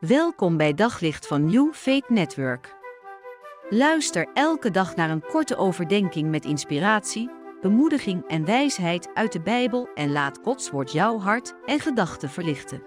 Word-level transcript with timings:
Welkom 0.00 0.56
bij 0.56 0.74
Daglicht 0.74 1.26
van 1.26 1.44
New 1.44 1.72
Faith 1.72 2.08
Network. 2.08 2.76
Luister 3.68 4.28
elke 4.34 4.70
dag 4.70 4.96
naar 4.96 5.10
een 5.10 5.26
korte 5.26 5.56
overdenking 5.56 6.30
met 6.30 6.44
inspiratie, 6.44 7.30
bemoediging 7.60 8.28
en 8.28 8.44
wijsheid 8.44 9.10
uit 9.14 9.32
de 9.32 9.40
Bijbel 9.40 9.88
en 9.94 10.12
laat 10.12 10.38
Gods 10.42 10.70
woord 10.70 10.92
jouw 10.92 11.18
hart 11.18 11.54
en 11.66 11.80
gedachten 11.80 12.28
verlichten. 12.28 12.82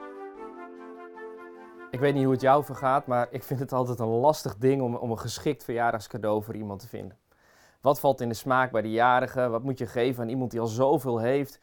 Ik 1.91 1.99
weet 1.99 2.13
niet 2.13 2.23
hoe 2.23 2.34
het 2.34 2.41
jou 2.41 2.63
vergaat, 2.63 3.07
maar 3.07 3.27
ik 3.32 3.43
vind 3.43 3.59
het 3.59 3.73
altijd 3.73 4.00
een 4.00 4.07
lastig 4.07 4.57
ding 4.57 4.82
om, 4.82 4.95
om 4.95 5.11
een 5.11 5.20
geschikt 5.20 5.64
verjaardagscadeau 5.64 6.43
voor 6.43 6.55
iemand 6.55 6.80
te 6.80 6.88
vinden. 6.88 7.18
Wat 7.82 8.00
valt 8.00 8.21
in 8.21 8.30
de 8.30 8.36
smaak 8.36 8.71
bij 8.71 8.82
de 8.82 8.91
jarige? 8.91 9.50
Wat 9.50 9.64
moet 9.64 9.77
je 9.77 9.88
geven 9.88 10.23
aan 10.23 10.30
iemand 10.30 10.52
die 10.52 10.59
al 10.59 10.68
zoveel 10.68 11.18
heeft? 11.18 11.59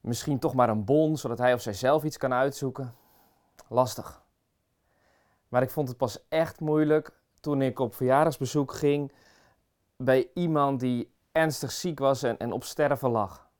Misschien 0.00 0.38
toch 0.38 0.54
maar 0.54 0.68
een 0.68 0.84
bon, 0.84 1.16
zodat 1.16 1.38
hij 1.38 1.54
of 1.54 1.60
zij 1.60 1.72
zelf 1.72 2.04
iets 2.04 2.16
kan 2.16 2.32
uitzoeken. 2.32 2.94
Lastig. 3.68 4.21
Maar 5.52 5.62
ik 5.62 5.70
vond 5.70 5.88
het 5.88 5.96
pas 5.96 6.28
echt 6.28 6.60
moeilijk 6.60 7.12
toen 7.40 7.62
ik 7.62 7.78
op 7.78 7.94
verjaardagsbezoek 7.94 8.72
ging 8.72 9.12
bij 9.96 10.30
iemand 10.34 10.80
die 10.80 11.14
ernstig 11.32 11.72
ziek 11.72 11.98
was 11.98 12.22
en, 12.22 12.52
op 12.52 12.64
sterven 12.64 13.10
lag. 13.10 13.50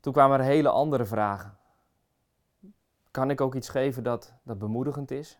Toen 0.00 0.12
kwamen 0.12 0.38
er 0.38 0.44
hele 0.44 0.68
andere 0.68 1.04
vragen. 1.04 1.58
Kan 3.10 3.30
ik 3.30 3.40
ook 3.40 3.54
iets 3.54 3.68
geven 3.68 4.02
dat, 4.02 4.34
dat 4.42 4.58
bemoedigend 4.58 5.10
is? 5.10 5.38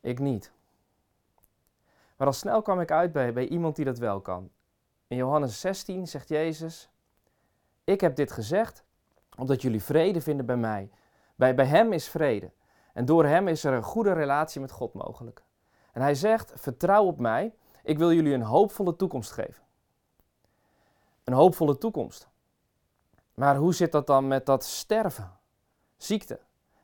Ik 0.00 0.18
niet. 0.18 0.52
Maar 2.16 2.26
al 2.26 2.32
snel 2.32 2.62
kwam 2.62 2.80
ik 2.80 2.90
uit 2.90 3.12
bij, 3.12 3.32
bij 3.32 3.48
iemand 3.48 3.76
die 3.76 3.84
dat 3.84 3.98
wel 3.98 4.20
kan. 4.20 4.50
In 5.06 5.16
Johannes 5.16 5.60
16 5.60 6.06
zegt 6.06 6.28
Jezus: 6.28 6.90
Ik 7.84 8.00
heb 8.00 8.16
dit 8.16 8.32
gezegd 8.32 8.84
omdat 9.36 9.62
jullie 9.62 9.82
vrede 9.82 10.20
vinden 10.20 10.46
bij 10.46 10.56
mij. 10.56 10.90
Bij, 11.34 11.54
bij 11.54 11.66
Hem 11.66 11.92
is 11.92 12.08
vrede. 12.08 12.50
En 12.98 13.04
door 13.04 13.24
Hem 13.24 13.48
is 13.48 13.64
er 13.64 13.72
een 13.72 13.82
goede 13.82 14.12
relatie 14.12 14.60
met 14.60 14.70
God 14.70 14.92
mogelijk. 14.92 15.42
En 15.92 16.02
Hij 16.02 16.14
zegt: 16.14 16.52
Vertrouw 16.54 17.04
op 17.04 17.20
mij. 17.20 17.54
Ik 17.82 17.98
wil 17.98 18.12
jullie 18.12 18.34
een 18.34 18.42
hoopvolle 18.42 18.96
toekomst 18.96 19.30
geven. 19.32 19.62
Een 21.24 21.32
hoopvolle 21.32 21.78
toekomst. 21.78 22.28
Maar 23.34 23.56
hoe 23.56 23.74
zit 23.74 23.92
dat 23.92 24.06
dan 24.06 24.28
met 24.28 24.46
dat 24.46 24.64
sterven, 24.64 25.32
ziekte 25.96 26.40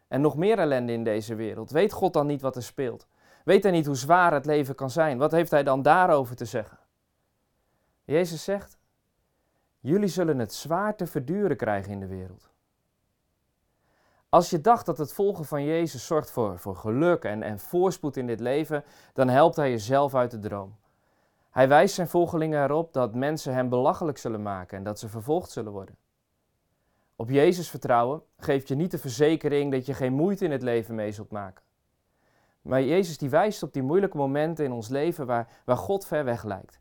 en 0.09 0.21
nog 0.21 0.37
meer 0.37 0.59
ellende 0.59 0.93
in 0.93 1.05
deze 1.05 1.35
wereld? 1.35 1.71
Weet 1.71 1.93
God 1.93 2.13
dan 2.13 2.27
niet 2.27 2.41
wat 2.41 2.57
er 2.57 2.63
speelt? 2.63 3.07
Weet 3.45 3.63
hij 3.63 3.73
niet 3.73 3.87
hoe 3.87 3.97
zwaar 3.97 4.33
het 4.33 4.47
leven 4.47 4.75
kan 4.75 4.91
zijn? 4.91 5.19
Wat 5.19 5.33
heeft 5.33 5.51
hij 5.51 5.63
dan 5.63 5.83
daarover 5.83 6.37
te 6.37 6.45
zeggen? 6.45 6.79
Jezus 8.05 8.45
zegt: 8.45 8.79
Jullie 9.81 10.09
zullen 10.09 10.39
het 10.39 10.55
zwaar 10.55 10.97
te 10.97 11.07
verduren 11.07 11.57
krijgen 11.57 11.93
in 11.93 12.01
de 12.01 12.07
wereld. 12.07 12.54
Als 14.35 14.51
je 14.51 14.61
dacht 14.61 14.87
dat 14.87 14.99
het 14.99 15.13
volgen 15.13 15.45
van 15.45 15.65
Jezus 15.65 16.07
zorgt 16.07 16.31
voor, 16.31 16.59
voor 16.59 16.77
geluk 16.77 17.25
en, 17.25 17.43
en 17.43 17.59
voorspoed 17.59 18.17
in 18.17 18.27
dit 18.27 18.41
leven, 18.41 18.85
dan 19.13 19.29
helpt 19.29 19.57
hij 19.57 19.71
jezelf 19.71 20.15
uit 20.15 20.31
de 20.31 20.39
droom. 20.39 20.77
Hij 21.51 21.69
wijst 21.69 21.95
zijn 21.95 22.09
volgelingen 22.09 22.65
erop 22.65 22.93
dat 22.93 23.15
mensen 23.15 23.55
hem 23.55 23.69
belachelijk 23.69 24.19
zullen 24.19 24.43
maken 24.43 24.79
en 24.79 24.85
dat 24.85 24.99
ze 24.99 25.09
vervolgd 25.09 25.51
zullen 25.51 25.73
worden. 25.73 25.97
Op 27.17 27.31
Jezus 27.31 27.71
vertrouwen 27.71 28.23
geeft 28.37 28.69
je 28.69 28.75
niet 28.75 28.91
de 28.91 28.99
verzekering 28.99 29.73
dat 29.73 29.87
je 29.87 29.95
geen 29.95 30.13
moeite 30.13 30.45
in 30.45 30.51
het 30.51 30.63
leven 30.63 30.95
mee 30.95 31.13
zult 31.13 31.31
maken. 31.31 31.65
Maar 32.63 32.83
Jezus 32.83 33.19
die 33.19 33.31
wijst 33.31 33.63
op 33.63 33.73
die 33.73 33.83
moeilijke 33.83 34.17
momenten 34.17 34.65
in 34.65 34.73
ons 34.73 34.89
leven 34.89 35.27
waar, 35.27 35.49
waar 35.65 35.77
God 35.77 36.07
ver 36.07 36.25
weg 36.25 36.45
lijkt. 36.45 36.81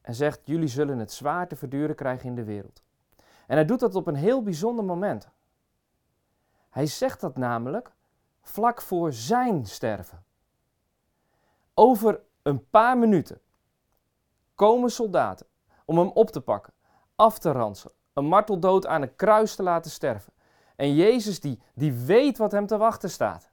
En 0.00 0.14
zegt, 0.14 0.40
jullie 0.44 0.68
zullen 0.68 0.98
het 0.98 1.12
zwaar 1.12 1.48
te 1.48 1.56
verduren 1.56 1.96
krijgen 1.96 2.28
in 2.28 2.34
de 2.34 2.44
wereld. 2.44 2.82
En 3.46 3.56
hij 3.56 3.64
doet 3.64 3.80
dat 3.80 3.94
op 3.94 4.06
een 4.06 4.14
heel 4.14 4.42
bijzonder 4.42 4.84
moment. 4.84 5.30
Hij 6.72 6.86
zegt 6.86 7.20
dat 7.20 7.36
namelijk 7.36 7.92
vlak 8.40 8.82
voor 8.82 9.12
zijn 9.12 9.66
sterven. 9.66 10.24
Over 11.74 12.20
een 12.42 12.68
paar 12.68 12.98
minuten 12.98 13.40
komen 14.54 14.90
soldaten 14.90 15.46
om 15.84 15.98
hem 15.98 16.08
op 16.08 16.30
te 16.30 16.40
pakken, 16.40 16.72
af 17.16 17.38
te 17.38 17.52
ranselen, 17.52 17.94
een 18.12 18.24
marteldood 18.24 18.86
aan 18.86 19.02
een 19.02 19.16
kruis 19.16 19.54
te 19.54 19.62
laten 19.62 19.90
sterven. 19.90 20.32
En 20.76 20.94
Jezus 20.94 21.40
die, 21.40 21.62
die 21.74 21.92
weet 21.92 22.38
wat 22.38 22.52
hem 22.52 22.66
te 22.66 22.76
wachten 22.76 23.10
staat. 23.10 23.50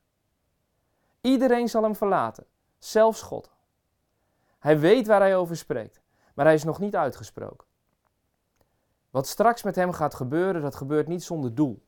Iedereen 1.22 1.70
zal 1.70 1.84
hem 1.84 1.96
verlaten, 1.96 2.46
zelfs 2.78 3.22
God. 3.22 3.52
Hij 4.60 4.80
weet 4.80 5.08
waar 5.08 5.20
hij 5.22 5.36
over 5.36 5.58
spreekt, 5.58 6.02
maar 6.34 6.46
hij 6.46 6.54
is 6.54 6.64
nog 6.64 6.80
niet 6.80 6.96
uitgesproken. 6.96 7.68
Wat 9.10 9.28
straks 9.28 9.64
met 9.64 9.76
hem 9.76 9.92
gaat 9.92 10.16
gebeuren, 10.16 10.62
dat 10.62 10.76
gebeurt 10.76 11.08
niet 11.08 11.24
zonder 11.24 11.56
doel. 11.56 11.88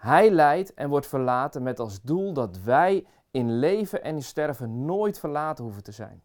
Hij 0.00 0.30
leidt 0.30 0.74
en 0.74 0.88
wordt 0.88 1.06
verlaten 1.06 1.62
met 1.62 1.78
als 1.78 2.02
doel 2.02 2.32
dat 2.32 2.58
wij 2.58 3.06
in 3.30 3.58
leven 3.58 4.02
en 4.02 4.14
in 4.14 4.22
sterven 4.22 4.84
nooit 4.84 5.18
verlaten 5.18 5.64
hoeven 5.64 5.82
te 5.82 5.92
zijn. 5.92 6.22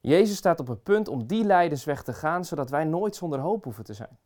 Jezus 0.00 0.36
staat 0.36 0.60
op 0.60 0.66
het 0.66 0.82
punt 0.82 1.08
om 1.08 1.26
die 1.26 1.44
lijdensweg 1.44 2.02
te 2.02 2.12
gaan, 2.12 2.44
zodat 2.44 2.70
wij 2.70 2.84
nooit 2.84 3.16
zonder 3.16 3.38
hoop 3.38 3.64
hoeven 3.64 3.84
te 3.84 3.94
zijn. 3.94 4.18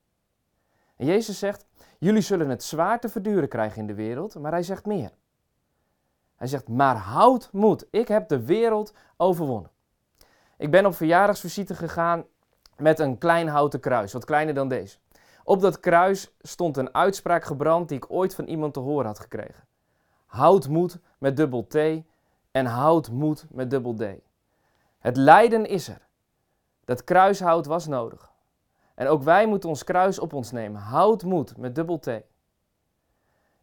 En 0.97 1.07
Jezus 1.07 1.39
zegt: 1.39 1.67
Jullie 1.99 2.23
zullen 2.23 2.49
het 2.49 2.63
zwaar 2.63 3.01
te 3.01 3.09
verduren 3.09 3.49
krijgen 3.49 3.81
in 3.81 3.87
de 3.87 3.95
wereld, 3.95 4.35
maar 4.35 4.53
hij 4.53 4.63
zegt 4.63 4.87
meer. 4.87 5.11
Hij 6.37 6.47
zegt: 6.47 6.69
Maar 6.69 6.97
houd 6.97 7.49
moed, 7.53 7.87
ik 7.91 8.09
heb 8.09 8.29
de 8.29 8.45
wereld 8.45 8.95
overwonnen. 9.17 9.71
Ik 10.57 10.71
ben 10.71 10.87
op 10.87 10.95
verjaardagsvisite 10.95 11.75
gegaan 11.75 12.25
met 12.77 12.99
een 12.99 13.19
klein 13.19 13.49
houten 13.49 13.81
kruis, 13.81 14.13
wat 14.13 14.25
kleiner 14.25 14.55
dan 14.55 14.69
deze. 14.69 14.99
Op 15.45 15.61
dat 15.61 15.81
kruis 15.81 16.35
stond 16.41 16.77
een 16.77 16.95
uitspraak 16.95 17.45
gebrand 17.45 17.89
die 17.89 17.97
ik 17.97 18.11
ooit 18.11 18.35
van 18.35 18.45
iemand 18.45 18.75
te 18.75 18.81
horen 18.81 19.07
had 19.07 19.19
gekregen. 19.19 19.65
Houd 20.27 20.69
moed 20.69 20.99
met 21.19 21.37
dubbel 21.37 21.67
T 21.67 21.77
en 22.51 22.67
houd 22.67 23.11
moed 23.11 23.47
met 23.51 23.71
dubbel 23.71 23.95
D. 23.95 24.03
Het 24.99 25.17
lijden 25.17 25.67
is 25.67 25.89
er. 25.89 26.09
Dat 26.85 27.05
kruishout 27.05 27.67
was 27.67 27.87
nodig. 27.87 28.31
En 28.95 29.07
ook 29.07 29.23
wij 29.23 29.47
moeten 29.47 29.69
ons 29.69 29.85
kruis 29.85 30.19
op 30.19 30.33
ons 30.33 30.51
nemen. 30.51 30.81
Houd 30.81 31.23
moed 31.23 31.57
met 31.57 31.75
dubbel 31.75 31.99
T. 31.99 32.09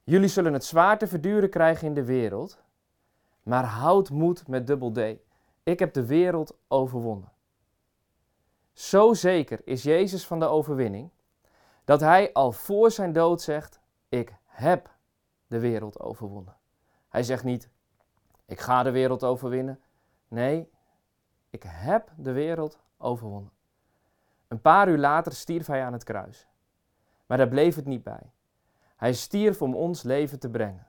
Jullie 0.03 0.27
zullen 0.27 0.53
het 0.53 0.65
zwaar 0.65 0.97
te 0.97 1.07
verduren 1.07 1.49
krijgen 1.49 1.87
in 1.87 1.93
de 1.93 2.03
wereld, 2.03 2.61
maar 3.43 3.63
houd 3.63 4.09
moed 4.09 4.47
met 4.47 4.67
dubbel 4.67 4.91
D. 4.91 4.99
Ik 5.63 5.79
heb 5.79 5.93
de 5.93 6.05
wereld 6.05 6.57
overwonnen. 6.67 7.31
Zo 8.73 9.13
zeker 9.13 9.61
is 9.63 9.83
Jezus 9.83 10.27
van 10.27 10.39
de 10.39 10.45
overwinning 10.45 11.09
dat 11.89 11.99
hij 11.99 12.33
al 12.33 12.51
voor 12.51 12.91
zijn 12.91 13.13
dood 13.13 13.41
zegt: 13.41 13.79
Ik 14.09 14.35
heb 14.45 14.95
de 15.47 15.59
wereld 15.59 15.99
overwonnen. 15.99 16.55
Hij 17.07 17.23
zegt 17.23 17.43
niet: 17.43 17.69
Ik 18.45 18.59
ga 18.59 18.83
de 18.83 18.91
wereld 18.91 19.23
overwinnen. 19.23 19.79
Nee, 20.27 20.69
ik 21.49 21.63
heb 21.67 22.11
de 22.17 22.31
wereld 22.31 22.79
overwonnen. 22.97 23.51
Een 24.47 24.61
paar 24.61 24.89
uur 24.89 24.97
later 24.97 25.31
stierf 25.31 25.67
hij 25.67 25.83
aan 25.83 25.93
het 25.93 26.03
kruis. 26.03 26.47
Maar 27.25 27.37
daar 27.37 27.47
bleef 27.47 27.75
het 27.75 27.85
niet 27.85 28.03
bij. 28.03 28.31
Hij 28.95 29.13
stierf 29.13 29.61
om 29.61 29.75
ons 29.75 30.03
leven 30.03 30.39
te 30.39 30.49
brengen. 30.49 30.87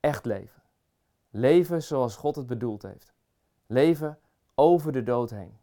Echt 0.00 0.24
leven. 0.24 0.62
Leven 1.30 1.82
zoals 1.82 2.16
God 2.16 2.36
het 2.36 2.46
bedoeld 2.46 2.82
heeft. 2.82 3.12
Leven 3.66 4.18
over 4.54 4.92
de 4.92 5.02
dood 5.02 5.30
heen. 5.30 5.58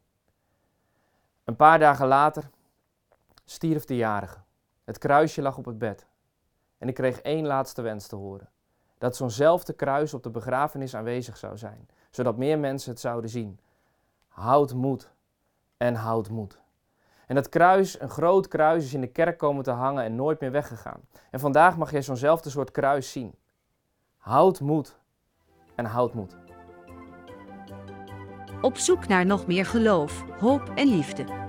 Een 1.44 1.56
paar 1.56 1.80
dagen 1.80 2.08
later 2.08 2.50
stierf 3.44 3.86
de 3.86 3.96
jarige. 3.96 4.48
Het 4.90 4.98
kruisje 4.98 5.42
lag 5.42 5.58
op 5.58 5.66
het 5.66 5.78
bed. 5.78 6.06
En 6.78 6.88
ik 6.88 6.94
kreeg 6.94 7.22
één 7.22 7.46
laatste 7.46 7.82
wens 7.82 8.08
te 8.08 8.16
horen. 8.16 8.50
Dat 8.98 9.16
zo'nzelfde 9.16 9.74
kruis 9.74 10.14
op 10.14 10.24
de 10.24 10.30
begrafenis 10.30 10.96
aanwezig 10.96 11.38
zou 11.38 11.58
zijn, 11.58 11.90
zodat 12.10 12.38
meer 12.38 12.60
mensen 12.60 12.92
het 12.92 13.00
zouden 13.00 13.30
zien. 13.30 13.60
Houd 14.28 14.74
moed 14.74 15.12
en 15.78 15.96
houd 15.96 16.30
moed. 16.30 16.60
En 17.28 17.36
dat 17.36 17.50
kruis, 17.50 18.00
een 18.00 18.10
groot 18.10 18.48
kruis, 18.48 18.84
is 18.84 18.94
in 18.94 19.02
de 19.02 19.08
kerk 19.08 19.38
komen 19.38 19.64
te 19.64 19.72
hangen 19.72 20.04
en 20.04 20.16
nooit 20.16 20.40
meer 20.40 20.52
weggegaan. 20.52 21.02
En 21.32 21.40
vandaag 21.40 21.78
mag 21.78 21.92
je 21.92 22.02
zo'nzelfde 22.02 22.50
soort 22.50 22.72
kruis 22.72 23.12
zien. 23.12 23.36
Houd 24.18 24.60
moed 24.60 25.00
en 25.75 25.86
houd 25.86 26.13
moed. 26.13 26.38
Op 28.62 28.78
zoek 28.78 29.08
naar 29.08 29.25
nog 29.25 29.48
meer 29.48 29.66
geloof, 29.66 30.24
hoop 30.40 30.72
en 30.75 30.88
liefde. 30.88 31.49